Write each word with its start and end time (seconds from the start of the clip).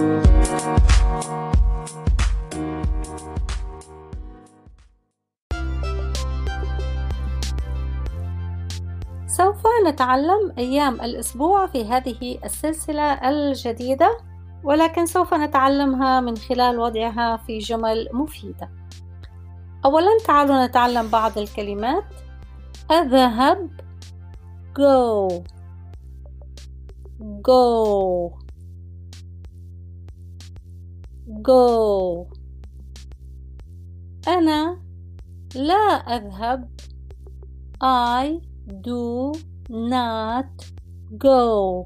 سوف 0.00 0.06
نتعلم 9.86 10.52
أيام 10.58 10.94
الأسبوع 10.94 11.66
في 11.66 11.84
هذه 11.84 12.38
السلسلة 12.44 13.12
الجديدة 13.12 14.18
ولكن 14.64 15.06
سوف 15.06 15.34
نتعلمها 15.34 16.20
من 16.20 16.36
خلال 16.36 16.78
وضعها 16.78 17.36
في 17.36 17.58
جمل 17.58 18.08
مفيدة. 18.12 18.70
أولا 19.84 20.18
تعالوا 20.26 20.66
نتعلم 20.66 21.08
بعض 21.08 21.38
الكلمات. 21.38 22.04
أذهب 22.90 23.70
go 24.78 25.28
go. 27.42 28.39
go 31.41 32.27
أنا 34.27 34.81
لا 35.55 35.85
أذهب 36.15 36.69
I 37.81 38.39
do 38.81 39.33
not 39.69 40.49
go 41.17 41.85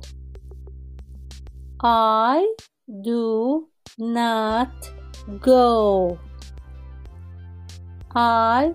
I 1.81 2.45
do 3.01 3.67
not 3.97 4.71
go 5.41 6.17
I 8.15 8.73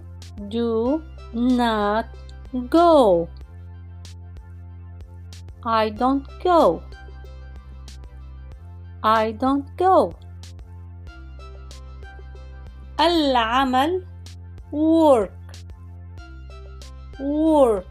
do 0.49 1.03
not 1.33 2.07
go 2.69 3.29
I 5.65 5.89
don't 5.89 6.27
go 6.43 6.83
I 9.03 9.33
don't 9.33 9.77
go 9.77 10.15
العمل 13.01 14.07
work 14.73 15.31
work 17.21 17.87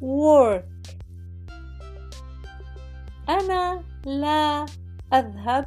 work 0.00 0.64
أنا 3.28 3.82
لا 4.06 4.66
أذهب 5.12 5.66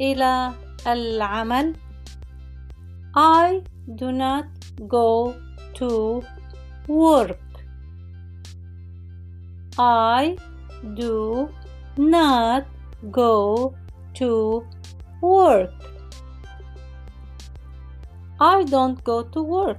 إلى 0.00 0.52
العمل 0.86 1.76
I 3.16 3.62
do 4.00 4.12
not 4.12 4.46
go 4.88 5.34
to 5.74 6.22
work 6.88 7.38
I 9.78 10.36
do 10.94 11.48
not 11.96 12.64
go 13.10 13.74
to 14.14 14.64
work 15.20 15.74
I 18.40 18.64
don't 18.64 19.02
go 19.04 19.22
to 19.22 19.42
work 19.42 19.78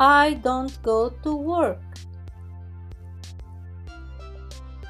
I 0.00 0.34
don't 0.34 0.82
go 0.82 1.10
to 1.22 1.36
work 1.36 1.80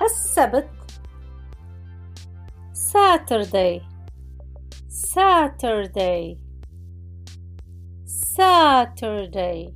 السبت 0.02 0.68
Saturday 2.72 3.82
Saturday 4.88 6.38
Saturday 8.04 9.74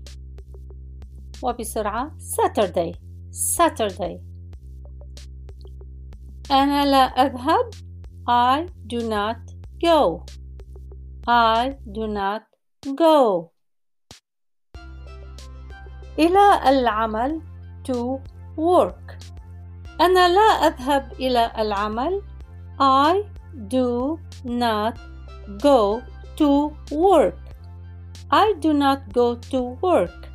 وبسرعة 1.43 2.12
Saturday 2.19 2.93
Saturday 3.31 4.21
أنا 6.51 6.85
لا 6.85 7.05
أذهب 7.27 7.71
I 8.29 8.69
do 8.87 9.09
not 9.09 9.41
go 9.80 10.25
I 11.27 11.77
do 11.86 12.07
not 12.07 12.42
go 12.97 13.51
إلى 16.19 16.61
العمل 16.67 17.41
to 17.85 18.20
work 18.57 19.19
أنا 20.01 20.29
لا 20.29 20.51
أذهب 20.67 21.13
إلى 21.20 21.53
العمل 21.58 22.23
I 22.80 23.25
do 23.69 24.19
not 24.45 24.98
go 25.63 26.03
to 26.36 26.73
work 26.91 27.39
I 28.30 28.55
do 28.61 28.73
not 28.73 29.13
go 29.13 29.36
to 29.51 29.79
work 29.83 30.29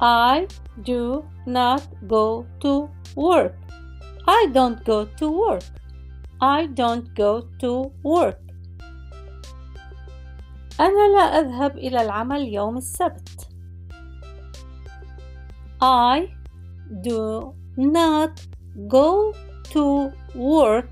I 0.00 0.46
do 0.82 1.24
not 1.46 1.82
go 2.06 2.46
to 2.60 2.88
work 3.16 3.54
I 4.26 4.46
don't 4.52 4.84
go 4.84 5.04
to 5.04 5.26
work 5.28 5.64
I 6.40 6.66
don't 6.66 7.14
go 7.14 7.40
to 7.60 7.92
work 8.02 8.40
أنا 10.79 11.07
لا 11.15 11.39
أذهب 11.39 11.77
إلى 11.77 12.01
العمل 12.01 12.41
يوم 12.41 12.77
السبت 12.77 13.49
I 15.81 16.27
do 17.01 17.53
not 17.77 18.41
go 18.87 19.33
to 19.71 20.11
work 20.35 20.91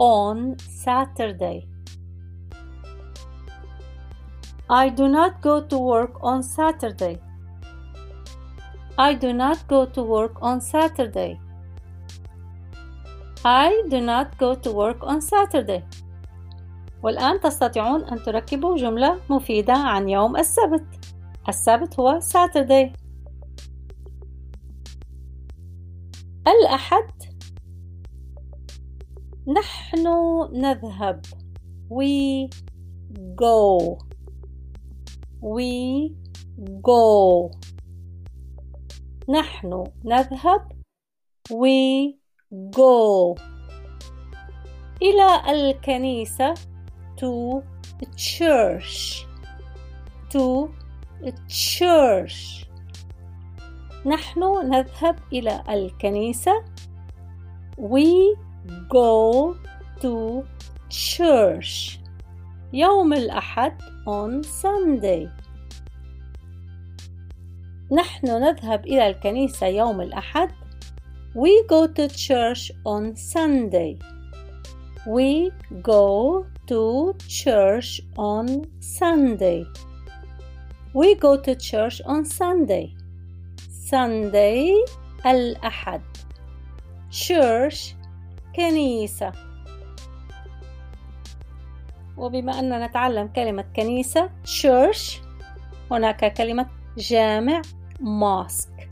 on 0.00 0.58
Saturday. 0.58 1.68
I 4.68 4.88
do 4.88 5.08
not 5.08 5.40
go 5.40 5.60
to 5.62 5.78
work 5.78 6.14
on 6.20 6.42
Saturday. 6.42 7.20
I 8.98 9.14
do 9.14 9.32
not 9.32 9.68
go 9.68 9.86
to 9.86 10.02
work 10.02 10.36
on 10.42 10.60
Saturday. 10.60 11.38
I 13.44 13.82
do 13.88 14.00
not 14.00 14.36
go 14.36 14.56
to 14.56 14.72
work 14.72 14.98
on 15.02 15.20
Saturday. 15.20 15.84
والآن 17.02 17.40
تستطيعون 17.40 18.04
أن 18.04 18.22
تركبوا 18.22 18.76
جملة 18.76 19.20
مفيدة 19.30 19.72
عن 19.72 20.08
يوم 20.08 20.36
السبت. 20.36 20.84
السبت 21.48 22.00
هو 22.00 22.20
Saturday. 22.20 22.92
الأحد. 26.48 27.08
نحن 29.48 30.06
نذهب. 30.52 31.26
We 31.90 32.48
go. 33.34 33.98
We 35.42 36.12
go. 36.82 37.50
نحن 39.28 39.84
نذهب. 40.04 40.72
We 41.52 42.14
go. 42.76 43.34
إلى 45.02 45.50
الكنيسة. 45.50 46.54
To 47.18 47.62
church 48.16 49.26
to 50.30 50.70
church 51.48 52.64
نحن 54.06 54.40
نذهب 54.70 55.16
إلى 55.32 55.62
الكنيسة 55.68 56.64
we 57.78 58.36
go 58.88 59.54
to 60.00 60.44
church 60.88 61.98
يوم 62.72 63.12
الأحد 63.12 63.72
on 64.06 64.42
Sunday 64.42 65.28
نحن 67.92 68.26
نذهب 68.26 68.86
إلى 68.86 69.06
الكنيسة 69.06 69.66
يوم 69.66 70.00
الأحد 70.00 70.50
We 71.34 71.62
go 71.68 71.86
to 71.86 72.08
church 72.08 72.72
on 72.84 73.14
Sunday. 73.14 73.98
We 75.08 75.50
go 75.80 76.44
to 76.66 77.14
church 77.26 78.02
on 78.18 78.68
Sunday. 78.78 79.64
We 80.92 81.14
go 81.14 81.40
to 81.40 81.54
church 81.56 82.02
on 82.04 82.26
Sunday. 82.26 82.94
Sunday 83.90 84.74
الأحد. 85.26 86.02
Church 87.10 87.94
كنيسة. 88.56 89.32
وبما 92.16 92.58
أننا 92.58 92.86
نتعلم 92.86 93.26
كلمة 93.28 93.64
كنيسة 93.76 94.30
church 94.44 95.20
هناك 95.90 96.34
كلمة 96.34 96.66
جامع 96.98 97.62
mosque 98.00 98.88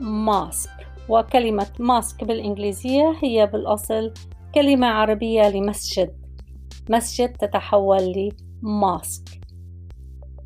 mosque 0.00 0.86
وكلمة 1.08 1.66
mosque 1.78 2.24
بالإنجليزية 2.24 3.14
هي 3.22 3.46
بالأصل 3.46 4.12
كلمة 4.54 4.86
عربية 4.86 5.48
لمسجد. 5.48 6.22
مسجد 6.90 7.32
تتحول 7.32 8.32
لماسك 8.62 9.40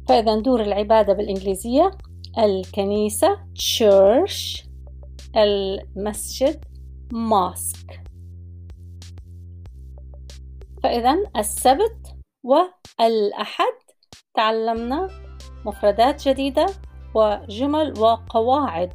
فإذا 0.08 0.34
ندور 0.34 0.60
العبادة 0.60 1.12
بالإنجليزية. 1.12 1.90
الكنيسة 2.38 3.38
church. 3.54 4.66
المسجد 5.36 6.64
mosque. 7.12 7.94
فإذا 10.82 11.16
السبت 11.36 12.16
والأحد 12.44 13.74
تعلمنا 14.34 15.08
مفردات 15.64 16.28
جديدة 16.28 16.66
وجمل 17.14 17.98
وقواعد. 17.98 18.92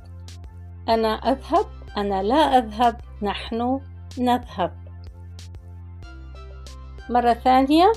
أنا 0.89 1.07
أذهب 1.07 1.65
أنا 1.97 2.23
لا 2.23 2.57
أذهب 2.57 3.01
نحن 3.21 3.79
نذهب. 4.17 4.80
مرة 7.09 7.33
ثانية. 7.33 7.91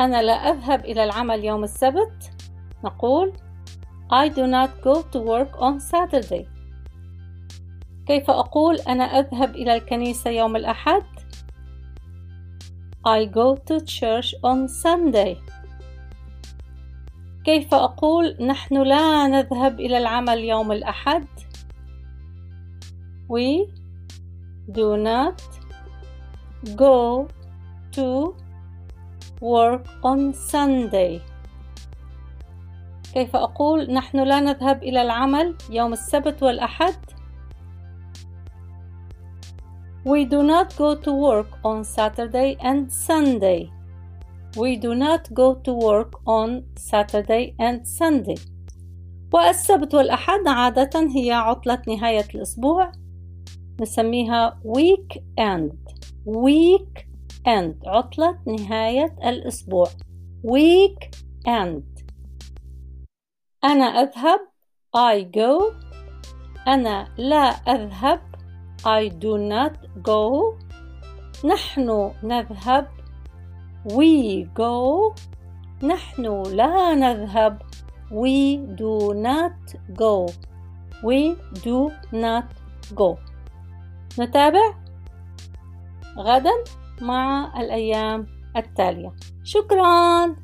أنا 0.00 0.22
لا 0.22 0.32
أذهب 0.32 0.84
إلى 0.84 1.04
العمل 1.04 1.44
يوم 1.44 1.64
السبت. 1.64 2.30
نقول 2.84 3.32
I 4.10 4.28
do 4.28 4.46
not 4.46 4.70
go 4.82 5.02
to 5.02 5.18
work 5.20 5.60
on 5.60 5.80
Saturday. 5.80 6.46
كيف 8.06 8.30
أقول 8.30 8.76
أنا 8.76 9.04
أذهب 9.04 9.54
إلى 9.54 9.74
الكنيسة 9.74 10.30
يوم 10.30 10.56
الأحد؟ 10.56 11.02
I 13.06 13.26
go 13.26 13.56
to 13.56 13.80
church 13.84 14.34
on 14.42 14.68
Sunday. 14.68 15.36
كيف 17.44 17.74
أقول 17.74 18.36
نحن 18.40 18.82
لا 18.82 19.26
نذهب 19.26 19.80
إلى 19.80 19.98
العمل 19.98 20.38
يوم 20.38 20.72
الأحد؟ 20.72 21.26
We 23.28 23.68
do 24.72 24.96
not 24.96 25.42
go 26.76 27.28
to 27.92 28.36
work 29.40 29.86
on 30.02 30.32
Sunday 30.32 31.20
كيف 33.14 33.36
أقول 33.36 33.92
نحن 33.92 34.18
لا 34.18 34.40
نذهب 34.40 34.82
إلى 34.82 35.02
العمل 35.02 35.54
يوم 35.70 35.92
السبت 35.92 36.42
والأحد 36.42 36.94
We 40.04 40.24
do 40.24 40.42
not 40.42 40.76
go 40.76 40.94
to 40.94 41.12
work 41.12 41.58
on 41.64 41.84
Saturday 41.84 42.56
and 42.60 42.90
Sunday. 42.90 43.70
We 44.56 44.76
do 44.76 44.94
not 44.94 45.34
go 45.34 45.56
to 45.56 45.72
work 45.72 46.12
on 46.26 46.64
Saturday 46.76 47.54
and 47.58 47.86
Sunday. 47.86 48.38
والسبت 49.32 49.94
والأحد 49.94 50.46
عادة 50.46 51.00
هي 51.16 51.32
عطلة 51.32 51.82
نهاية 51.88 52.26
الأسبوع 52.34 52.92
نسميها 53.80 54.60
weekend 54.64 55.72
weekend 56.26 57.86
عطلة 57.86 58.38
نهاية 58.46 59.16
الأسبوع. 59.24 59.88
Weekend 60.44 61.82
أنا 63.64 63.84
أذهب. 63.84 64.40
I 64.96 65.24
go. 65.24 65.74
أنا 66.68 67.08
لا 67.18 67.44
أذهب. 67.46 68.20
I 68.84 69.08
do 69.08 69.38
not 69.38 70.02
go. 70.02 70.54
نحن 71.44 72.12
نذهب. 72.22 72.88
We 73.84 74.44
go. 74.54 75.14
نحن 75.82 76.42
لا 76.42 76.94
نذهب. 76.94 77.62
We 78.10 78.56
do 78.76 79.14
not 79.14 79.76
go. 79.94 80.26
We 81.02 81.36
do 81.64 81.90
not 82.12 82.44
go. 82.94 83.18
نتابع 84.20 84.74
غدا 86.18 86.50
مع 87.00 87.52
الأيام 87.60 88.26
التالية. 88.56 89.12
شكراً. 89.44 90.36